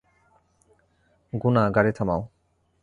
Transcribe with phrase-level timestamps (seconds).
[1.33, 2.21] গুনা, গাড়ি থামাও।